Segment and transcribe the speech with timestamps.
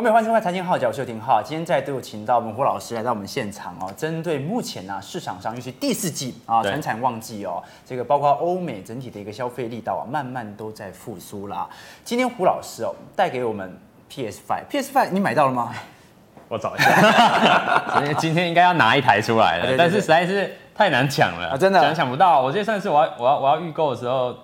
[0.00, 1.42] 各位欢迎收看《财经号角》，我是廷浩。
[1.42, 3.92] 今天再度请到我们胡老师来到我们现场哦。
[3.98, 11.68] 针对目前呢、啊、市场上，尤其第四季啊，传产旺季哦，这个包括欧美整体的一个消费力道啊，慢慢都在复苏啦。
[12.02, 15.70] 今天胡老师哦带给我们 PS Five，PS Five 你买到了吗？
[16.48, 22.40] 我找一下， 今天应该要拿一台出来了，但是实在是太难抢了啊，真的抢抢不到。
[22.40, 24.34] 我记得上次我要我要我要预购的时候，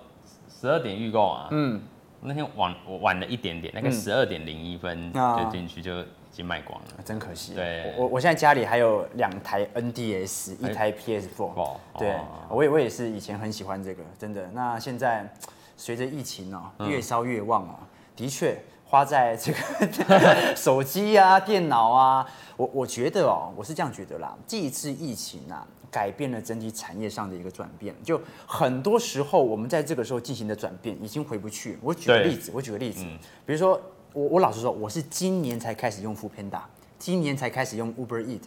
[0.61, 1.81] 十二点预购啊，嗯。
[2.21, 7.53] 那天晚我晚了一点点，那个十二点零一分就进去就已经卖光了，真可惜。
[7.53, 11.77] 对，我我现在家里还有两台 NDS，一台 PS4。
[11.97, 12.15] 对，
[12.49, 14.49] 我也我也是以前很喜欢这个，真的。
[14.53, 15.31] 那现在
[15.75, 17.75] 随着疫情哦，越烧越旺哦，
[18.15, 24.35] 的确花在这个 手机啊、电脑啊，我我觉得哦，我是这样觉得啦。
[24.47, 25.65] 这一次疫情啊。
[25.89, 31.77] 改变了整体产业上的一个转变，就很多时候我们在这个时候进行的转变已经回不去。
[31.81, 33.05] 我举个例子，我举个例子，
[33.45, 33.79] 比如说
[34.13, 36.61] 我我老实说，我是今年才开始用 Foodpanda，
[36.99, 38.41] 今年才开始用 Uber Eat。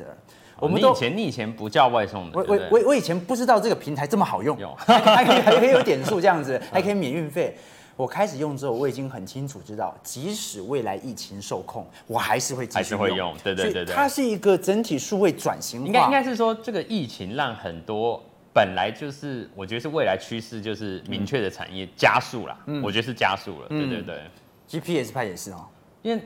[0.58, 7.56] 我们以前你以前不叫外送的，我我我我以前不知道这个平台这么好用，还还可以还可以有点数这样子，还可以免运费。
[8.00, 12.98] 我开始用之后，我已经很清楚知道，即使未来疫情受控，我还是会继续用。
[13.00, 13.94] 还是会用，对对对对。
[13.94, 15.84] 它是一个整体数位转型。
[15.84, 18.18] 应该应该是说，这个疫情让很多
[18.54, 22.58] 本来就是我觉得是未来趋势，就是明确的产业加速了。
[22.64, 23.68] 嗯，我觉得是加速了。
[23.68, 24.22] 对对对。
[24.66, 25.66] GPS 派也是哦，
[26.00, 26.22] 因为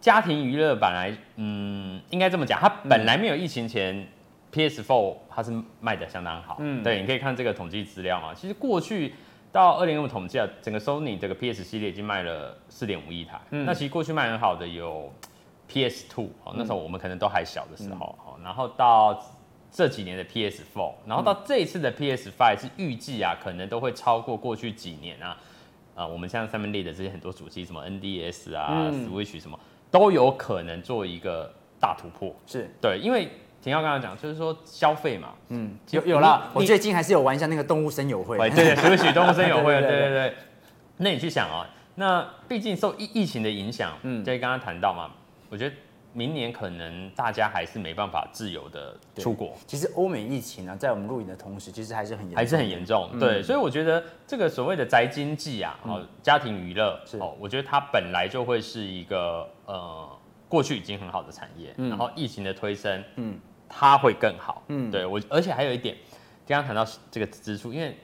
[0.00, 4.06] 家庭娱乐本来，嗯，应该这么讲，它本来没有疫情前
[4.50, 6.56] ，P S Four 它是卖的相当好。
[6.60, 8.32] 嗯，对，你可以看这个统计资料嘛。
[8.32, 9.12] 其实过去。
[9.50, 13.40] 到二零二五统计啊，整个 Sony 这个 PS 系列已经卖了四点五亿台。
[13.50, 15.12] 嗯，那其实过去卖很好的有
[15.66, 19.18] PS Two，哦，那时候我们可能都还小的时候，哦、嗯，然后到
[19.70, 25.36] 这几年的 PS Four，然后到这一次的 PS Five 是预计啊，可能都会超过过去几年啊，
[25.94, 29.58] 啊，我们像上面列的这些很多主机，什么 NDS 啊、嗯、Switch 什么，
[29.90, 32.34] 都有可能做一个大突破。
[32.46, 33.28] 是对，因为。
[33.68, 36.50] 廷浩刚刚讲，就是说消费嘛，嗯，有有了。
[36.54, 40.34] 我最近还是有玩一下那个动物森友会，对 对，对不起，动物森友会， 对对对。
[40.96, 45.10] 那你去想啊，那毕竟受疫疫情的影响，嗯，就刚刚谈到嘛，
[45.50, 45.76] 我觉得
[46.12, 49.52] 明年可能大家还是没办法自由的出国。
[49.66, 53.10] 其实欧美疫情呢，在我们录影的同时，其实还是很严，还是很严重。
[53.20, 60.08] 对，所以我觉得这个所谓的宅经济啊，哦，家庭娱乐，哦，我觉得它本来就会是一个呃。
[60.50, 65.96] 过去已经很好的产业，嗯、然后疫情的推升，嗯，它会更好，嗯，对我，而且还有一点，
[66.46, 67.96] 刚刚谈到这个支出，因为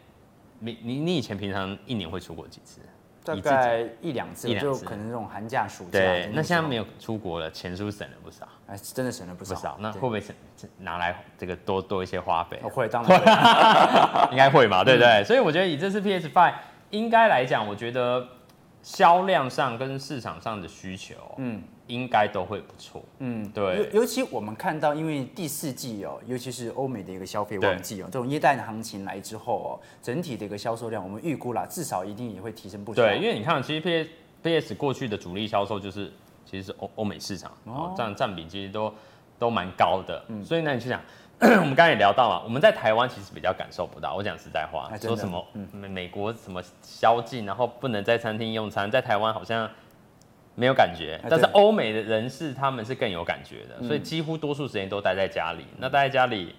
[0.59, 2.81] 你你你以前平常一年会出国几次？
[3.25, 5.93] 大概一两次，就可能这种寒假暑假。
[5.93, 8.47] 对，那现在没有出国了，钱是不是省了不少？
[8.67, 9.55] 哎，真的省了不少。
[9.55, 10.37] 不少，那会不会省
[10.77, 12.61] 拿来这个多多一些花费？
[12.63, 15.09] 会，当然会， 应该会嘛，对不对？
[15.09, 16.53] 嗯、所以我觉得以这次 PS Five
[16.91, 18.29] 应该来讲，我觉得
[18.85, 21.61] 销量上跟市场上的需求，嗯。
[21.87, 23.77] 应该都会不错，嗯，对。
[23.77, 33.03] 尤尤其我们看到，因为第四季哦，尤其是欧美的一个消费旺季哦，对这种耶诞行情来之后哦，整体的一个销售量，我们预估啦，至少一定也会提升不少。
[33.03, 34.11] 对，因为你看，其实 P S
[34.43, 36.11] P S 过去的主力销售就是
[36.47, 38.91] 其实是欧欧美市场，哦，占占比其实都
[39.39, 40.25] 都蛮高的。
[40.29, 40.99] 嗯，所以呢，你去想，
[41.61, 44.15] 我们刚才也聊到嘛，我们在台湾其实比较感受不到。
[44.15, 49.69] 我讲实在话，说什么美美国什么宵禁，然后不能在餐厅用餐，在台湾好像。
[50.57, 55.67] 没有感觉，但是欧美的人士他们是更有感觉的，所以几乎多数时间都待在家里。
[55.79, 56.55] 那待在家里，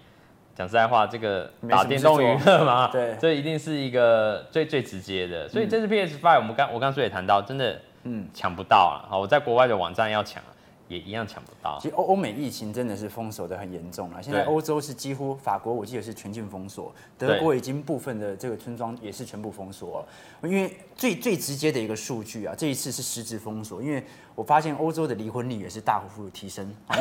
[0.53, 5.47] 讲实在话，这个打电动娱乐嘛，对，这一定是一个最最直接的。
[5.47, 9.07] 所以这次 PS Five，我们刚我刚才也谈到，真的，嗯，抢不到啊。
[9.09, 10.43] 好，我在国外的网站要抢。
[10.87, 11.79] 也一样抢不到。
[11.81, 14.21] 其实欧欧美疫情真的是封锁的很严重了。
[14.21, 20.49] 现在欧洲是几乎，法国我记得是全境封锁，德国已经部分的这个村庄也是全部封锁了。
[20.49, 24.03] 因为最最直接的一个数据啊，这一次是实质封锁，因为
[24.35, 26.65] 我发现欧洲的离婚率也是大幅度提升。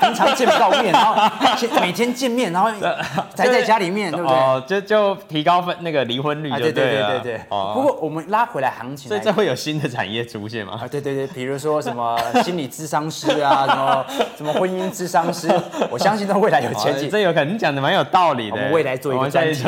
[0.00, 1.14] 平常见不到面，然后
[1.80, 2.70] 每天见面，然后
[3.34, 4.36] 宅在家里面，对不对？
[4.36, 7.40] 哦，就就提高分那个离婚率，对对对对对。
[7.48, 10.80] 不过我们拉回来行情，所以这会有新的产业出现吗？
[10.82, 13.04] 啊，对对对，比如说什么心理咨商。
[13.14, 14.06] 师啊，什么
[14.38, 15.46] 什么婚姻咨商师，
[15.88, 17.08] 我相信他未来有前景。
[17.08, 18.56] 这有可能讲的蛮有道理的。
[18.56, 19.62] 我们未来做一个专题。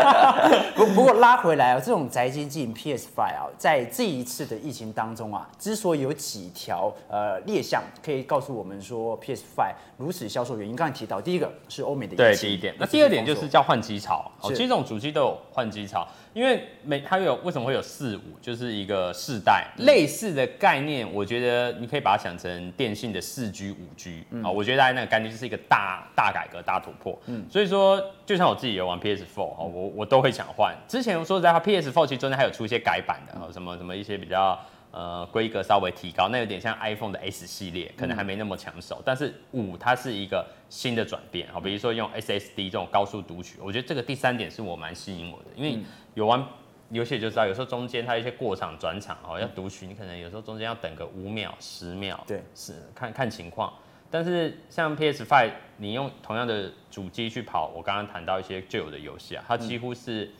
[0.74, 12.74] 不不过拉回来啊，这种宅经济 PS Five 啊，在这一次的疫情当中啊，之所以有几条呃列项可以告诉我们说 PS Five 如此销售原因，刚才提到第一个是欧美的，对，第一点。
[12.78, 16.06] 那第二点就是叫换机潮，哦，其实这种主机都有换机潮。
[16.34, 21.06] 因为每它有为什么会有四五，就是一个世代类似的概念。
[21.12, 24.50] 我觉得你可以把它想成电信的四 G、五 G 啊。
[24.50, 27.18] 我觉得大家那个概念就是一个大大改革、大突破。
[27.26, 30.74] 嗯，所以说就像我自己有玩 PS Four 哦，我我都会想换。
[30.88, 34.58] 之前说实在话，PS Four 其实中间还有出一些改版的，什么什么一些比较
[34.92, 38.96] 呃规格稍微提高，那有点像 iPhone 的 S 系列，可能还没那么抢手。
[38.98, 45.82] 嗯、但是五它是一个新的转变，好，比如说用 SSD 这种高速读取，我觉得这个第三点是我蛮吸引我的，因为
[46.14, 46.46] 有玩
[46.90, 53.72] 游戏就知道，有时候中间它一些过场转场哦要读取，你可能有时候中间要等个五秒、十秒，对，是看看情况。
[54.10, 60.30] 但是像 PS Five，你用同样的主机去跑，我刚刚谈到一些旧有的游戏啊，它几乎是。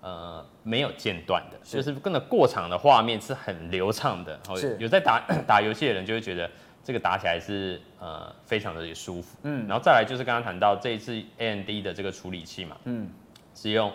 [0.00, 4.38] 呃，没有间断的，是就是跟着过场的画面是很流畅的。
[4.56, 6.48] 是有在打 打游戏的人就会觉得
[6.84, 9.36] 这个打起来是呃非常的舒服。
[9.42, 13.10] 嗯，然后再来就是刚刚谈到这一次 AMD 的这个处理器嘛，嗯，
[13.54, 13.92] 是用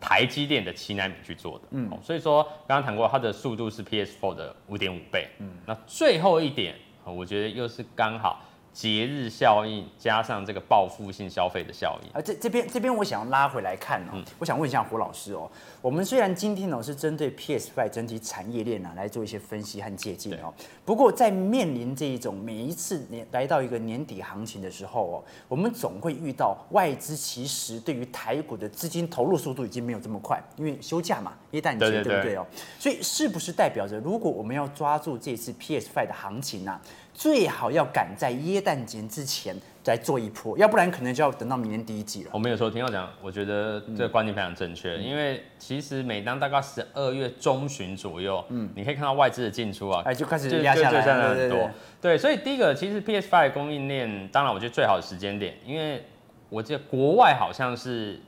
[0.00, 1.64] 台积电的七纳米去做的。
[1.70, 5.28] 嗯，所以说刚刚谈过它的速度是 PS4 的五点五倍。
[5.38, 6.74] 嗯，那最后一点，
[7.04, 8.42] 我觉得又是刚好。
[8.74, 15.48] 节日效应加上这个报复性消费的效应，啊，这这边这边我想要拉回来看哦，嗯、我想问一下胡老师哦，
[15.80, 32.44] 我们虽然今天呢是针对 PS5 整体产业链啊来做一些分析和借鉴哦，对不过在面临这一种每一次年来到一个年底行情的时候哦，我们总会遇到外资其实对于台股的资金投入速度已经没有这么快，因为休假嘛，耶诞节对不对哦？
[32.80, 36.80] 所以是不是代表着如果我们要抓住这次 PS5 的行情啊？
[37.14, 42.30] 最好要赶在耶诞节之前再做一波，要不然可能就要等到明年第一季了。
[42.32, 44.96] 我没有说，听到讲，我觉得这个观念非常正确。
[44.96, 51.70] 嗯、因为其实每当大概十二月中旬左右，嗯，你可以看到外资的进出啊，哎，就开始压下来了，很多。
[52.00, 56.04] 对，所以第一个，其实 PS5 供应链，当然我觉得最好的时间点，因为
[56.48, 58.20] 我记得国外好像是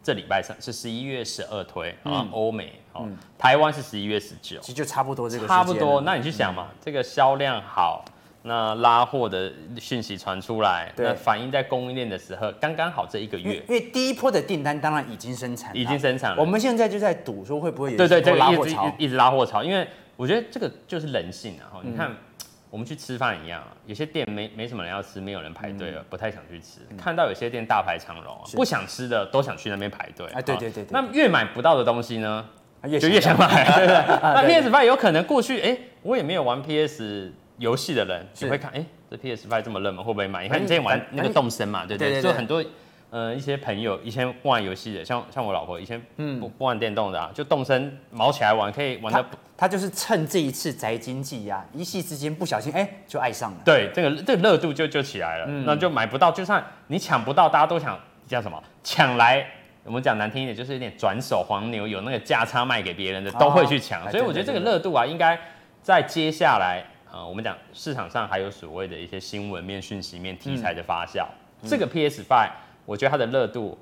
[0.00, 5.48] 这礼拜三是十一月十二推啊，欧、嗯、美，嗯、台湾是十一月十九，其实就差不多这个。
[5.48, 8.04] 差不多，那你去想嘛，嗯、这个销量好。
[8.48, 13.62] 那拉货的讯息传出来，那反映在供应链的时候，刚刚好这一个月。
[13.68, 16.40] 因为第一波的订单当然已经生产，已经生产了。
[16.40, 19.62] 我们现在就在赌说会不会有对对对拉货潮，一直拉货潮。
[19.62, 19.86] 因为
[20.16, 21.68] 我觉得这个就是人性啊。
[21.70, 22.10] 哈、嗯，你看
[22.70, 26.80] 我们去吃饭一样，有些店没没什么人要吃，没有人排队了，嗯、不太想去吃。
[26.88, 30.26] 嗯、看到有些店大排长龙，是不想吃的都想去那边排队。
[30.28, 30.86] 啊，对对对，对。
[30.90, 32.46] 那越买不到的东西呢，
[33.00, 33.46] 就越想买，
[33.76, 34.18] 对不对？
[34.22, 38.84] 那 PS Five 有可能过去，哎、欸，我也没有玩 PS 游戏的人，你会看，哎。
[39.10, 40.42] 这 PS Five 这么热门，会不会买？
[40.42, 42.20] 你看你之前玩那个动森嘛，对不对？
[42.20, 42.62] 就很多
[43.08, 45.98] 呃一些朋友以前不玩游戏的，像像我老婆以前
[46.38, 49.24] 不不玩电动的啊，就动森毛起来玩，可以玩的。
[49.56, 53.56] 他就是趁这一次宅经济呀，一夕之间不小心哎就爱上了。
[53.64, 59.42] 对，这个这个热度就就起来了，那就买不到，就算你抢不到，大家都想叫什么抢来？
[59.84, 64.06] 我们讲难听一点，就是有点转手黄牛，有那个价差卖给别人的都会去抢。
[64.10, 65.40] 所以我觉得这个热度啊，应该
[65.80, 66.84] 在接下来。
[67.10, 71.26] 呃，我们讲市场上还有所谓的一些新闻面、讯息面、题材的发酵，
[71.62, 72.50] 嗯、这个 PS Five，
[72.84, 73.78] 我觉得它的热度。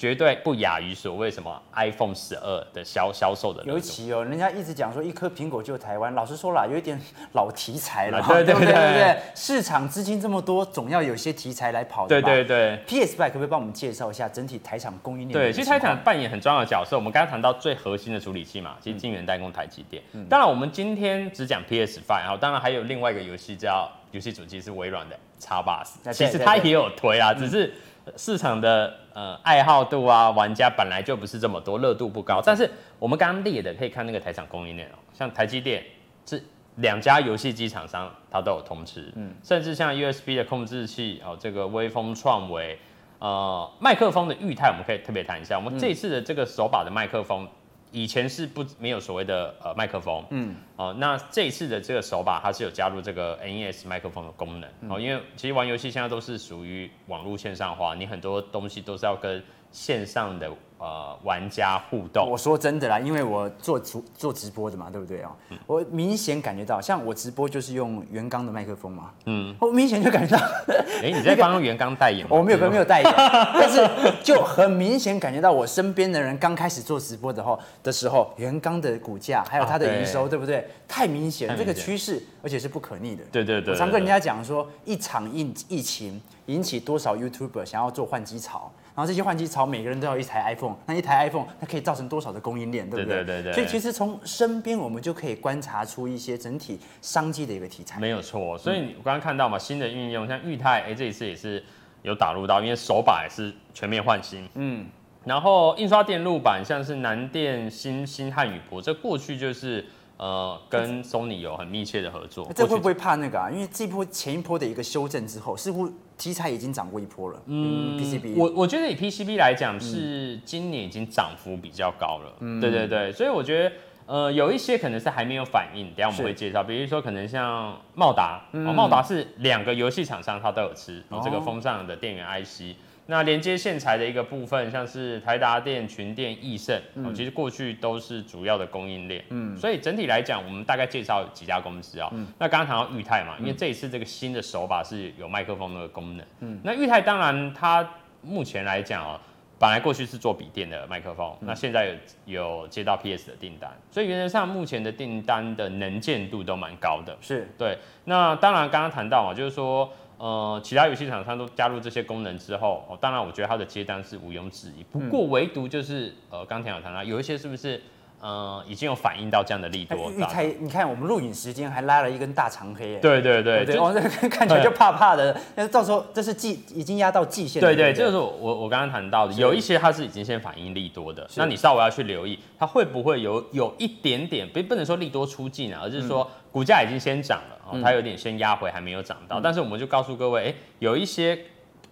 [0.00, 3.62] 绝对不亚于所谓什么 iPhone 十二的销销售的。
[3.64, 6.98] 尤其哦，人家一直讲说一颗苹果救台湾，老实说啦，有一点
[7.34, 8.18] 老题材了。
[8.26, 12.22] 对对对对对，市场资金这么多，总要有些题材来跑的。
[12.22, 12.82] 对对对。
[12.86, 15.32] PS Five 可不可以帮我们介绍一下整体台厂供应链？
[15.32, 16.96] 对，其实台厂扮演很重要的角色。
[16.96, 20.02] 我们刚刚谈到最核心的处理器嘛，其实晶圆代工台积电。
[20.12, 20.26] 嗯。
[20.30, 27.70] 当然，我们今天只讲 PS Five，然后当然还有另外一个游戏叫游戏主机是微软的 Xbox，其实它也有推啊，只是。
[28.16, 32.40] 市场的呃爱好度啊，玩家本来就不是这么多，热度不高。
[32.44, 35.84] 但是我们刚刚列的可以看那个台厂供应链哦，像台积电
[36.26, 36.42] 是
[36.76, 39.12] 两家游戏机厂商，它都有通吃。
[39.16, 42.78] 嗯，甚至像 USB 的控制器哦，这个微风创维，
[43.18, 45.58] 呃，麦克风的裕泰，我们可以特别谈一下。
[45.58, 47.48] 我们这次的这个手把的麦克风。
[47.92, 60.50] 以前是不没有所谓的呃麦克风，嗯，哦，那这一次的这个手把它是有加入这个 NES 麦克风的功能，哦，因为其实玩游戏现在都是属于网络线上化，你很多东西都是要跟线上的。
[60.80, 62.26] 呃，玩家互动。
[62.26, 65.30] 我说真的啦，因为我做直做直播的嘛，对不对啊？
[65.50, 72.30] 嗯、我明显感觉到，像我直播就是用原刚的麦克风嘛，嗯，我明显就感觉到，哎、欸，你在帮原刚代言吗？
[72.34, 73.86] 我没有，没有代言，但是
[74.24, 80.66] 就很明显感觉到，我身边的人刚开始做直播的后的时候，原刚的股价还有它的营收，啊、对，对不对？
[80.88, 83.22] 太明显了，这个趋势，而且是不可逆的。
[83.30, 88.72] 对对对，对，对，我常跟人家讲说，一场疫疫情引起多少 YouTuber 想要做换机潮。
[88.94, 93.24] 然后这些换机潮，每个人都要一台 iPhone，那一台 iPhone 它可以造成多少的供应链，对不对？
[93.24, 93.52] 对对对对。
[93.52, 98.00] 所以其实从身边我们就可以观察出一些整体商机的一个题材。
[98.00, 101.62] 没有错，所以你刚刚看到嘛，新的运用像裕泰，哎，这一次也是
[102.02, 104.48] 有打入到，因为手把也是全面换新。
[104.54, 104.86] 嗯。
[105.24, 109.84] 然后印刷电路板，像是南电、新新汉语博，这过去就是。
[110.20, 113.50] 呃，跟 Sony 有很密切的合作，这会不会怕那个啊？
[113.50, 117.42] 因为这一波前一波的一个修正之后，似乎题材已经涨过一波了。
[117.46, 122.34] 嗯，PCB，我我觉得以 PCB 来讲，是今年已经涨幅比较高了。
[122.40, 123.72] 嗯，对对对，所以我觉得
[124.04, 126.62] 呃，有一些可能是还没有反应，等下我们会介绍。
[126.62, 132.76] 比如说，可能像茂达，哦，茂达是两个游戏厂商，它都有吃，哦，这个风扇的电源 IC。
[133.10, 139.24] 那连接线材的一个部分，像是台达电、群电、益盛，哦，其实过去都是主要的供应链。
[139.30, 142.08] 嗯，所以整体来讲，我们大概介绍几家公司啊。
[142.12, 146.24] 嗯，那刚刚谈到裕泰嘛，因为这一次这个新的手把是有麦克风的功能。
[146.38, 147.84] 嗯，那裕泰当然它
[148.22, 149.20] 目前来讲啊，
[149.58, 151.86] 本来过去是做笔电的麦克风，那现在
[152.26, 157.18] 有有接到 PS 的订单，所以原则上目前的订单的能见度都蛮高的。
[157.20, 157.76] 是对。
[158.04, 159.92] 那当然刚刚谈到嘛，就是说。
[160.20, 164.84] 呃，其他游戏厂商都加入这些功能之后，哦，当然我觉得它的接单是毋庸置疑。
[164.84, 167.80] 不过唯独就是，呃，刚才有谈到，有一些是不是，
[168.20, 170.10] 呃，已经有反映到这样的利多？
[170.10, 172.96] 你看，你看我们录影时间还拉了一根大长黑。
[172.98, 175.34] 对对对，对，我这个看起来 就怕怕的。
[175.56, 177.60] 但是到时候这是季已经压到季线。
[177.60, 187.56] 对对，这就是我我刚刚谈到的，有一些它是已经先反映利多的，那你稍微要去留意，它会不会有有一点点，不不能说利多出尽啊，而是说股价已经先涨了。
[187.82, 191.38] 它有点先压回，还没有涨到，嗯、但是我们就告诉各位，哎，有一些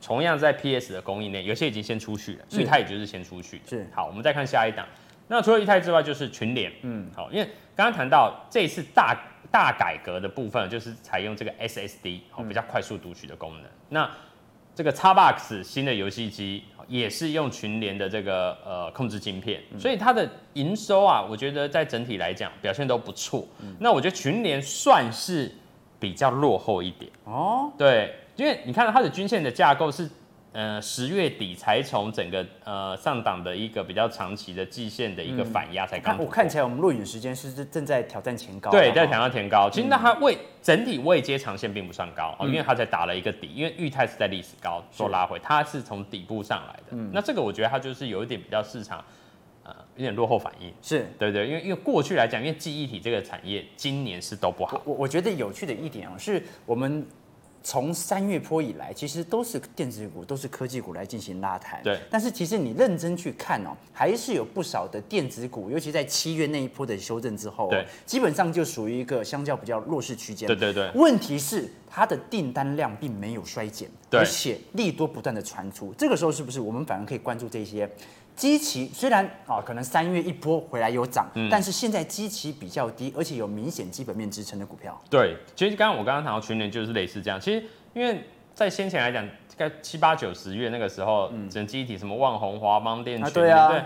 [0.02, 3.60] 同样在 PS 的供应链，有些已经先出去了，所以它也就是先出去。
[3.64, 4.84] 是，好，我们再看下一档。
[5.28, 6.72] 那除了裕泰之外，就是群联。
[6.82, 7.44] 嗯，好，因为
[7.76, 9.16] 刚刚谈到这一次大
[9.50, 13.62] 大改革的部分，就是采用这个 SSD，好，比较快速读取的功能。
[13.62, 14.10] 嗯、那
[14.74, 23.46] 这个 Xbox 新的游戏机也是用群联的这个呃控制晶片，所以它的营收啊，我觉得在整体来讲表现都不错。
[23.60, 25.52] 嗯、那我觉得群联算是。
[26.00, 30.08] 比较落后一点哦，对，因为你看到它的均线的架构是，
[30.52, 36.24] 呃，十月底才从整个呃上档的一个比较长期的季线的一个反压才刚、嗯。
[36.24, 39.68] 我看起来我们录影时间是正在挑战前高，对，在挑战前高。
[39.70, 46.82] 其实那它位整体位阶长线并不算高哦，因为它才打了一个底，因为裕泰是在历史高做拉回，它是从底部上来的。
[46.90, 49.04] 嗯，那这个我觉得它就是有一点比较市场。
[49.96, 54.80] 有点落后反应，是对对，因为因为过去来讲，因为记忆体这个产业今年是都不好。
[54.86, 57.06] 我我觉得有趣的一点啊，是我们
[57.62, 61.80] 从三月波以来，其实都是电子股、都是科技股来进行拉抬。
[61.82, 70.46] 对，但是其实你认真去看哦，还是有不少的电子股，尤其在七月那一波的修正之后，对，基本上就属于一个相较比较弱势区间。
[70.46, 70.90] 对对对。
[70.94, 75.92] 问题是它的订单量并没有衰减，而且利多不断的传出。
[75.98, 77.90] 这个时候是不是我们反而可以关注这些？
[78.38, 84.96] 基期虽然啊，可能三月一波回来有涨，嗯、但是现在基期比较低，而且有明显基本面支撑的股票。
[85.10, 87.40] 对，其实刚刚我刚刚谈到群联就是类似这样。
[87.40, 88.22] 其实因为
[88.54, 93.82] 在先前来讲，大概七八九十月那个时候，整基体什么旺宏、华邦电对啊，对，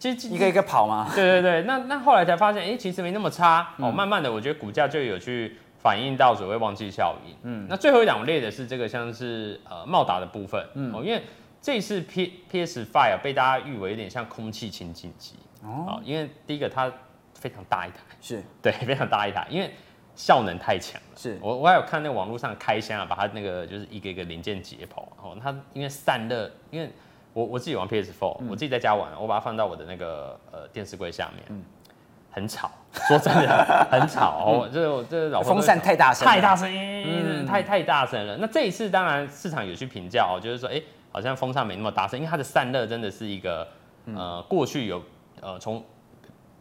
[0.00, 1.08] 其实一个一个跑嘛。
[1.14, 3.74] 对对对，那那后来才发现，哎、欸，其实没那么差。
[3.78, 7.34] 哦，慢慢的，我觉得股价就有去反映到所谓旺季效应。
[7.44, 10.60] 嗯，那最后一档我列的是这个，像是呃茂达的部分。
[10.74, 11.22] 嗯，哦，因为。
[11.64, 15.34] 这次 P PS Five 被大家誉为有点像空气清净机。
[15.62, 16.92] 哦，因为第一个它
[17.32, 18.42] 非常大一台，是。
[18.60, 19.72] 对非常大一台，因为
[20.14, 21.16] 效能太强了。
[21.16, 21.38] 是。
[21.40, 26.92] 我我还有看那个网络上开箱啊，把它那个就是一个一个零件解剖哦，它因为散热，因为
[27.32, 31.64] 我我自己玩 PS Four，我自己在家玩，我把它放到我的那个呃电视柜下面，嗯，
[32.30, 32.70] 很吵，
[33.08, 38.36] 说真的很吵哦，这这老风扇太大声，太大声音，太太大声了。
[38.36, 40.78] 那这一次当然市场有去评价哦，就是说哎。
[41.14, 43.68] 好像风扇没那么大声，因为它的散热真的是一个，
[44.16, 45.00] 呃，过去有，
[45.40, 45.80] 呃，从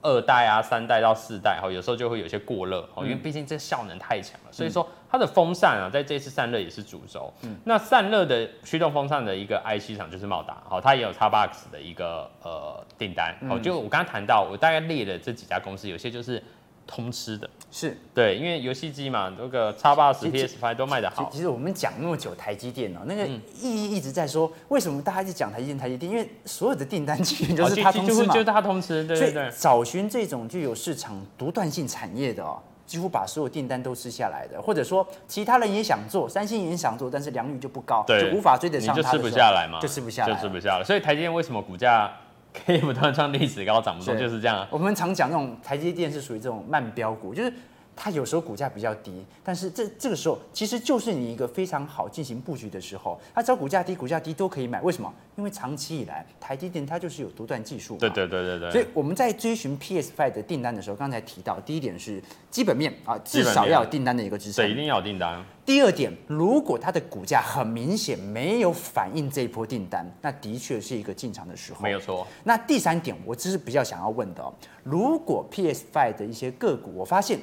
[0.04, 7.34] 二代啊、三代到四代，哈，有时候就会有些过热，哦，因为毕竟这效能太强了，所以说它的风扇啊，在这次散热也是主轴。
[7.42, 16.42] 嗯，那散热的驱动风扇的一个 IC 厂就是茂达，好，它也有 Xbox 的一个呃订单，好，就我刚刚谈到，我大概列了这几家公司，有些就是。
[16.86, 21.28] 通吃的是对，因为游戏机嘛，那个 Xbox、PS5 都卖得好。
[21.34, 25.78] 其实我们讲那么久台积电哦，那个意义一直在说，为什么大家一直讲台积电？
[25.80, 29.04] 台积电，因为所有的订单基本就是它通吃嘛，就是它通吃。
[29.06, 29.50] 对对对。
[29.58, 40.84] 找寻这种具有市场独断性产业的哦，几乎把所有订单都吃下来的，或者说其他人也想做，三星也想做，但是良率就不高，就无法追得上，就吃不下来嘛，就吃不下来，就吃不下来。
[40.84, 42.12] 所以台积电为什么股价？
[42.54, 44.68] 可以不断创历史高，涨不动就是这样啊。
[44.70, 47.52] 我们常讲那种台积电是属于这种慢标股，就是。
[47.96, 53.20] 它有时候股价比较低，但是这这个时候其实就是你一个非常好进行布局的时候。
[53.34, 54.82] 它只要股价低，股价低都可以买。
[54.82, 55.14] 为什么？
[55.36, 57.98] 因为长期以来台积电它就是有独断技术。
[57.98, 58.72] 对对对对对。
[58.72, 64.66] 所以我们在追寻 PS Five 的订单的时候，刚才提到第一点是基本面啊，至少要有订单的一个支撑。
[64.66, 65.44] 对，一定要有订单。
[65.66, 71.82] 第二点，如果它的股价很明显没有反映这一波订单，那的确是一个进场的时候。
[71.82, 72.28] 没有错。
[72.44, 77.40] 那第三点，我只是比较想要问的哦，如果 PS Five 的一些个股，我发现。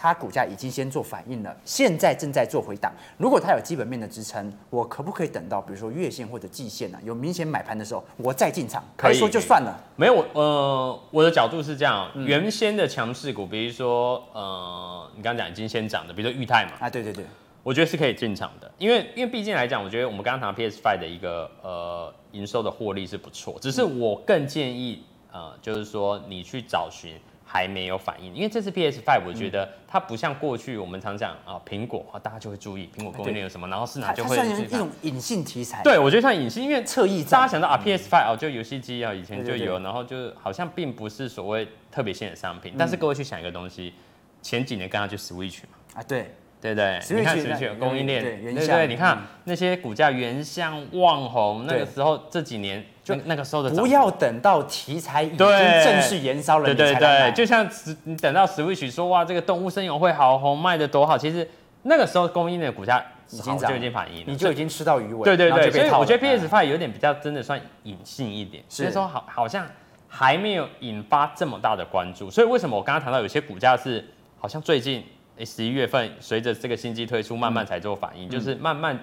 [0.00, 2.92] 它股价已经先做反应了，现在正在做回档。
[3.16, 7.02] 如果它有基本面的支撑，我可不可以等到比如说月线或者季线呢、啊？
[7.04, 8.80] 有明显买盘的时候，我再进场？
[8.96, 9.76] 可以说就算了。
[9.96, 17.24] 没有，呃，我的角度是这样，嗯、原先的强势股，比如说呃，你刚刚讲已经先涨的，比如说裕泰嘛，啊，对对对，
[17.64, 25.02] 我觉得是可以进场的，因为因为毕竟来讲，我觉得我们刚刚谈 PS Five 的一个呃营收的获利是不错，只是我更建议
[25.32, 27.14] 呃，就是说你去找寻。
[27.50, 34.36] 还没有反应，因为这次 PS Five，我觉得它不像过去我们常讲啊，苹果啊，大家就会注意苹果供应链有什么，然后市场就会。
[34.36, 35.82] 它算是一种隐性题材。
[35.82, 37.24] 对，我觉得像隐性，因为侧翼。
[37.24, 42.74] 大家想到啊，PS Five 哦，就游戏机啊，以前就有，然后就好像并不是所谓特别新的商品。
[42.76, 43.94] 但是各位去想一个东西，
[44.42, 46.00] 前几年跟它就 Switch 嘛。
[46.00, 46.34] 啊，对。
[46.60, 52.84] 对对，你看 Switch 供应链，对对，你看那些股价原相旺红，那个时候这几年。
[53.08, 57.66] 就那个时候的，不要等到题材已经正式延烧了，对对对，就像
[58.04, 61.48] 你等到 Switch 说哇，这个动物森友会好红，卖的多好，其实
[61.84, 65.24] 那个时候供应的股价已经就已经反应了，你就已经吃到鱼尾。
[65.24, 69.66] 对对对，所以我觉得 PS Five 有点比较真的算隐性一点，所以说好好像
[70.06, 72.30] 还没有引发这么大的关注。
[72.30, 74.06] 所以为什么我刚刚谈到有些股价是
[74.38, 75.02] 好像最近
[75.46, 78.98] 十一月份随着这个新机推出，慢慢才做反应，就是慢慢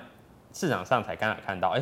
[0.54, 1.82] 市场上才刚才看到，哎。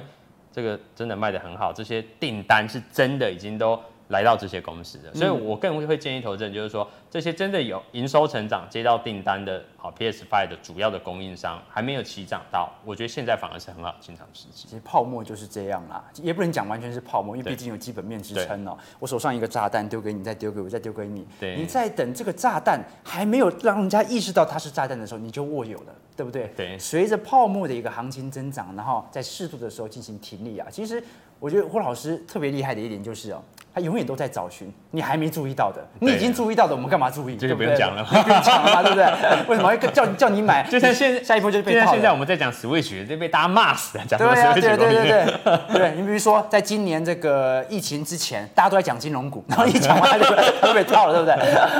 [0.53, 3.77] 这个真的卖得很好，这些订单是真的已经都
[4.09, 14.67] 来到这些公司的，所以我更会建议投资人，就是说这些真的有营收成长、接到订单的，好 PS5 的主要的供应商还没有起涨到，我觉得现在反而是很好进场时机。
[14.67, 18.77] 其实泡沫就是这样啦，也不能讲完全是泡沫，因为毕竟有基本面支撑哦。
[18.99, 26.51] 我手上一个炸弹丢给你，再丢给我，再丢给你，对，你在等这个炸弹还没有让人家意识到它是炸弹的时候，你就握有了，对不对？
[26.55, 26.77] 对。
[26.77, 30.67] 随着泡沫的一个行情增长，然后在适度的时候进行停利啊。
[30.69, 31.01] 其实
[31.39, 33.41] 我觉得胡老师特别厉害的一点就是哦。
[33.73, 37.35] 他永远都在找寻你还没注意到的，你已经注意到的，我们干嘛注意？
[37.35, 39.05] 这就不用讲了， 不用讲了嘛，对不对？
[39.47, 40.63] 为什么会叫叫你买？
[40.69, 41.91] 就像现下一波就是被套。
[41.91, 44.03] 现在我们在讲 Switch，就被大家骂死了。
[44.07, 45.25] 讲对啊，对对对对
[45.73, 45.91] 对。
[45.95, 50.25] 你比如说，在今年这个疫情之前，大家都在讲金融股，然后一讲完就
[50.61, 51.33] 都被套了，对不对？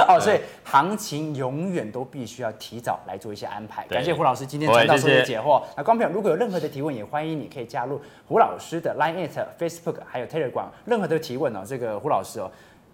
[0.07, 3.85] 哦，所以行情永远都必须要提早来做一些安排。
[3.87, 5.61] 感谢胡老师今天传道授业解惑。
[5.75, 9.27] 那观众朋友如果有任何的提问，也欢迎你可以加入胡老师的 Line、
[9.59, 12.49] Facebook 还有 Telegram，任何的提问哦，这个胡老师哦。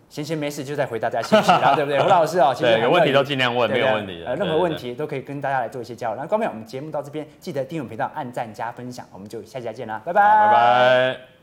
[0.09, 1.99] 闲闲没事就在回答大家信息啦， 对不对？
[2.01, 4.25] 胡老师哦，其实有问题都尽量问，没有问题的。
[4.25, 6.19] 呃，任何问题都可以跟大家来做一些交流。
[6.19, 11.38] 那观众朋友，我们节目到这边，记得订阅频道、按赞加分享，我们就下期再见啦，拜拜，拜拜。